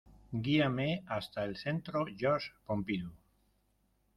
[0.31, 3.13] ¡Guíame hasta el centro George Pompidou!